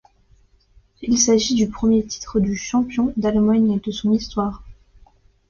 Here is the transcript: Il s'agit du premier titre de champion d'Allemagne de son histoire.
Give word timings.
Il 1.03 1.15
s'agit 1.19 1.53
du 1.53 1.69
premier 1.69 2.03
titre 2.03 2.39
de 2.39 2.55
champion 2.55 3.13
d'Allemagne 3.17 3.79
de 3.79 3.91
son 3.91 4.11
histoire. 4.13 4.63